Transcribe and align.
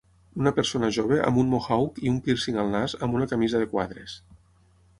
Una 0.43 0.51
persona 0.59 0.87
jove 0.97 1.19
amb 1.27 1.37
un 1.41 1.51
Mohawk 1.51 2.01
i 2.07 2.11
un 2.13 2.17
pírcing 2.29 2.59
al 2.63 2.73
nas 2.77 2.95
amb 3.09 3.19
una 3.19 3.31
camisa 3.35 3.65
de 3.65 3.69
quadres. 3.75 4.17